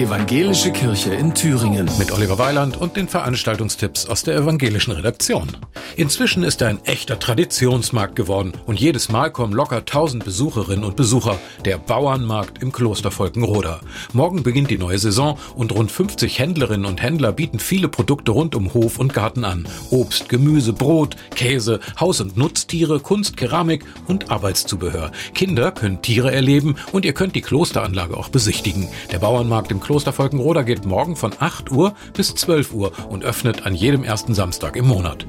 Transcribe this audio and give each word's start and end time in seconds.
Evangelische 0.00 0.72
Kirche 0.72 1.12
in 1.12 1.34
Thüringen 1.34 1.86
mit 1.98 2.10
Oliver 2.10 2.38
Weiland 2.38 2.80
und 2.80 2.96
den 2.96 3.06
Veranstaltungstipps 3.06 4.06
aus 4.06 4.22
der 4.22 4.34
evangelischen 4.34 4.94
Redaktion. 4.94 5.48
Inzwischen 5.94 6.42
ist 6.42 6.62
er 6.62 6.68
ein 6.68 6.82
echter 6.86 7.18
Traditionsmarkt 7.18 8.16
geworden 8.16 8.54
und 8.64 8.80
jedes 8.80 9.10
Mal 9.10 9.30
kommen 9.30 9.52
locker 9.52 9.76
1000 9.80 10.24
Besucherinnen 10.24 10.86
und 10.86 10.96
Besucher, 10.96 11.38
der 11.66 11.76
Bauernmarkt 11.76 12.62
im 12.62 12.72
Kloster 12.72 13.10
Volkenroda. 13.10 13.80
Morgen 14.14 14.42
beginnt 14.42 14.70
die 14.70 14.78
neue 14.78 14.98
Saison 14.98 15.38
und 15.54 15.72
rund 15.72 15.92
50 15.92 16.38
Händlerinnen 16.38 16.86
und 16.86 17.02
Händler 17.02 17.32
bieten 17.32 17.58
viele 17.58 17.88
Produkte 17.88 18.30
rund 18.30 18.54
um 18.54 18.72
Hof 18.72 18.98
und 18.98 19.12
Garten 19.12 19.44
an. 19.44 19.68
Obst, 19.90 20.30
Gemüse, 20.30 20.72
Brot, 20.72 21.16
Käse, 21.34 21.78
Haus- 22.00 22.22
und 22.22 22.38
Nutztiere, 22.38 23.00
Kunst, 23.00 23.36
Keramik 23.36 23.84
und 24.06 24.30
Arbeitszubehör. 24.30 25.12
Kinder 25.34 25.72
können 25.72 26.00
Tiere 26.00 26.32
erleben 26.32 26.76
und 26.92 27.04
ihr 27.04 27.12
könnt 27.12 27.34
die 27.34 27.42
Klosteranlage 27.42 28.16
auch 28.16 28.30
besichtigen. 28.30 28.88
Der 29.12 29.18
Bauernmarkt 29.18 29.70
im 29.70 29.80
Kloster 29.80 29.89
Volkenroda 29.90 30.62
geht 30.62 30.86
morgen 30.86 31.16
von 31.16 31.32
8 31.36 31.72
Uhr 31.72 31.94
bis 32.14 32.32
12 32.34 32.72
Uhr 32.72 32.92
und 33.08 33.24
öffnet 33.24 33.66
an 33.66 33.74
jedem 33.74 34.04
ersten 34.04 34.34
Samstag 34.34 34.76
im 34.76 34.86
Monat. 34.86 35.26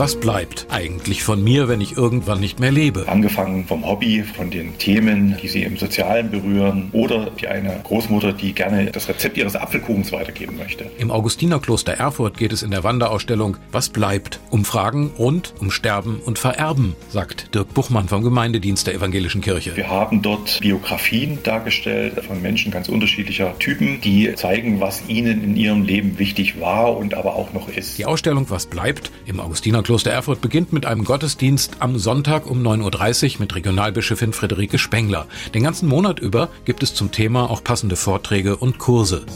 Was 0.00 0.18
bleibt 0.18 0.66
eigentlich 0.70 1.22
von 1.22 1.44
mir, 1.44 1.68
wenn 1.68 1.82
ich 1.82 1.98
irgendwann 1.98 2.40
nicht 2.40 2.58
mehr 2.58 2.70
lebe? 2.70 3.06
Angefangen 3.06 3.66
vom 3.66 3.86
Hobby, 3.86 4.22
von 4.22 4.50
den 4.50 4.78
Themen, 4.78 5.36
die 5.42 5.48
sie 5.48 5.62
im 5.62 5.76
Sozialen 5.76 6.30
berühren 6.30 6.88
oder 6.92 7.30
die 7.38 7.48
eine 7.48 7.78
Großmutter, 7.84 8.32
die 8.32 8.54
gerne 8.54 8.86
das 8.86 9.10
Rezept 9.10 9.36
ihres 9.36 9.56
Apfelkuchens 9.56 10.10
weitergeben 10.10 10.56
möchte. 10.56 10.90
Im 10.96 11.10
Augustinerkloster 11.10 11.92
Erfurt 11.92 12.38
geht 12.38 12.50
es 12.54 12.62
in 12.62 12.70
der 12.70 12.82
Wanderausstellung 12.82 13.58
Was 13.72 13.90
bleibt? 13.90 14.40
Um 14.48 14.64
Fragen 14.64 15.10
rund 15.18 15.52
um 15.60 15.70
Sterben 15.70 16.22
und 16.24 16.38
Vererben, 16.38 16.96
sagt 17.10 17.54
Dirk 17.54 17.74
Buchmann 17.74 18.08
vom 18.08 18.22
Gemeindedienst 18.22 18.86
der 18.86 18.94
Evangelischen 18.94 19.42
Kirche. 19.42 19.76
Wir 19.76 19.90
haben 19.90 20.22
dort 20.22 20.60
Biografien 20.60 21.40
dargestellt 21.42 22.24
von 22.24 22.40
Menschen 22.40 22.72
ganz 22.72 22.88
unterschiedlicher 22.88 23.58
Typen, 23.58 24.00
die 24.00 24.34
zeigen, 24.34 24.80
was 24.80 25.02
ihnen 25.08 25.44
in 25.44 25.56
ihrem 25.56 25.82
Leben 25.82 26.18
wichtig 26.18 26.58
war 26.58 26.96
und 26.96 27.12
aber 27.12 27.36
auch 27.36 27.52
noch 27.52 27.68
ist. 27.68 27.98
Die 27.98 28.06
Ausstellung 28.06 28.48
Was 28.48 28.64
bleibt 28.64 29.10
im 29.26 29.40
Augustinerkloster 29.40 29.89
Kloster 29.90 30.12
Erfurt 30.12 30.40
beginnt 30.40 30.72
mit 30.72 30.86
einem 30.86 31.02
Gottesdienst 31.02 31.78
am 31.80 31.98
Sonntag 31.98 32.48
um 32.48 32.64
9.30 32.64 33.34
Uhr 33.34 33.40
mit 33.40 33.56
Regionalbischöfin 33.56 34.32
Friederike 34.32 34.78
Spengler. 34.78 35.26
Den 35.52 35.64
ganzen 35.64 35.88
Monat 35.88 36.20
über 36.20 36.48
gibt 36.64 36.84
es 36.84 36.94
zum 36.94 37.10
Thema 37.10 37.50
auch 37.50 37.64
passende 37.64 37.96
Vorträge 37.96 38.54
und 38.54 38.78
Kurse. 38.78 39.26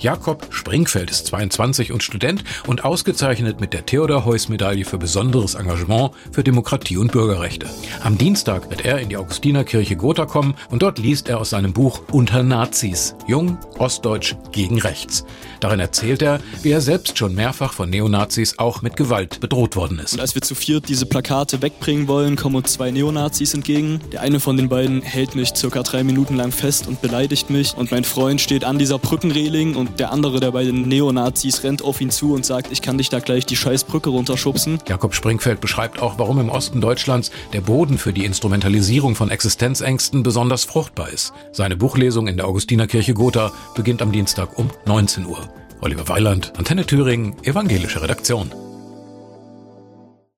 Jakob 0.00 0.46
Springfeld 0.50 1.10
ist 1.10 1.26
22 1.26 1.90
und 1.90 2.04
Student 2.04 2.44
und 2.66 2.84
ausgezeichnet 2.84 3.60
mit 3.60 3.72
der 3.72 3.84
Theodor-Heuss-Medaille 3.84 4.84
für 4.84 4.98
besonderes 4.98 5.54
Engagement 5.56 6.12
für 6.30 6.44
Demokratie 6.44 6.96
und 6.98 7.10
Bürgerrechte. 7.10 7.66
Am 8.02 8.16
Dienstag 8.16 8.70
wird 8.70 8.84
er 8.84 9.00
in 9.00 9.08
die 9.08 9.16
Augustinerkirche 9.16 9.96
Gotha 9.96 10.26
kommen 10.26 10.54
und 10.70 10.82
dort 10.82 10.98
liest 10.98 11.28
er 11.28 11.40
aus 11.40 11.50
seinem 11.50 11.72
Buch 11.72 12.02
Unter 12.12 12.44
Nazis, 12.44 13.16
Jung, 13.26 13.58
Ostdeutsch 13.78 14.36
gegen 14.52 14.80
Rechts. 14.80 15.24
Darin 15.58 15.80
erzählt 15.80 16.22
er, 16.22 16.38
wie 16.62 16.70
er 16.70 16.80
selbst 16.80 17.18
schon 17.18 17.34
mehrfach 17.34 17.72
von 17.72 17.90
Neonazis 17.90 18.58
auch 18.58 18.82
mit 18.82 18.96
Gewalt 18.96 19.40
bedroht 19.40 19.74
worden 19.74 19.98
ist. 19.98 20.14
Und 20.14 20.20
als 20.20 20.36
wir 20.36 20.42
zu 20.42 20.54
viert 20.54 20.88
diese 20.88 21.06
Plakate 21.06 21.60
wegbringen 21.60 22.06
wollen, 22.06 22.36
kommen 22.36 22.54
uns 22.54 22.72
zwei 22.72 22.92
Neonazis 22.92 23.54
entgegen. 23.54 24.00
Der 24.12 24.20
eine 24.20 24.38
von 24.38 24.56
den 24.56 24.68
beiden 24.68 25.02
hält 25.02 25.34
mich 25.34 25.54
circa 25.56 25.82
drei 25.82 26.04
Minuten 26.04 26.36
lang 26.36 26.52
fest 26.52 26.86
und 26.86 27.02
beleidigt 27.02 27.50
mich 27.50 27.76
und 27.76 27.90
mein 27.90 28.04
Freund 28.04 28.40
steht 28.40 28.64
an 28.64 28.78
dieser 28.78 28.98
Brückenreling 28.98 29.74
und 29.74 29.87
der 29.98 30.12
andere 30.12 30.40
der 30.40 30.52
beiden 30.52 30.88
Neonazis 30.88 31.64
rennt 31.64 31.82
auf 31.82 32.00
ihn 32.00 32.10
zu 32.10 32.34
und 32.34 32.44
sagt, 32.44 32.70
ich 32.72 32.82
kann 32.82 32.98
dich 32.98 33.08
da 33.08 33.20
gleich 33.20 33.46
die 33.46 33.56
scheiß 33.56 33.84
Brücke 33.84 34.10
runterschubsen. 34.10 34.78
Jakob 34.88 35.14
Springfeld 35.14 35.60
beschreibt 35.60 36.00
auch, 36.00 36.18
warum 36.18 36.38
im 36.40 36.48
Osten 36.48 36.80
Deutschlands 36.80 37.30
der 37.52 37.60
Boden 37.60 37.98
für 37.98 38.12
die 38.12 38.24
Instrumentalisierung 38.24 39.14
von 39.14 39.30
Existenzängsten 39.30 40.22
besonders 40.22 40.64
fruchtbar 40.64 41.10
ist. 41.10 41.32
Seine 41.52 41.76
Buchlesung 41.76 42.26
in 42.26 42.36
der 42.36 42.46
Augustinerkirche 42.46 43.14
Gotha 43.14 43.52
beginnt 43.74 44.02
am 44.02 44.12
Dienstag 44.12 44.58
um 44.58 44.70
19 44.86 45.26
Uhr. 45.26 45.48
Oliver 45.80 46.08
Weiland, 46.08 46.52
Antenne 46.58 46.84
Thüringen, 46.84 47.36
Evangelische 47.44 48.02
Redaktion. 48.02 48.50